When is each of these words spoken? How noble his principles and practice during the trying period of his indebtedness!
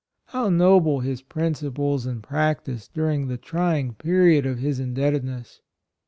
How 0.25 0.49
noble 0.49 1.01
his 1.01 1.21
principles 1.21 2.07
and 2.07 2.23
practice 2.23 2.87
during 2.87 3.27
the 3.27 3.37
trying 3.37 3.93
period 3.93 4.47
of 4.47 4.57
his 4.57 4.79
indebtedness! 4.79 5.61